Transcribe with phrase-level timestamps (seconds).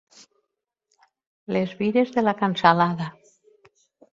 [1.57, 3.13] Les vires de la cansalada.